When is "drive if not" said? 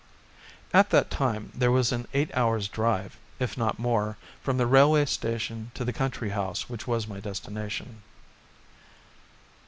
2.67-3.77